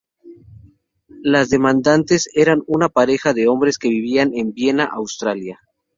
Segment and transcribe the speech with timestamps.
[1.21, 5.59] Los demandantes eran una pareja de hombres que vivían en Viena, Austria.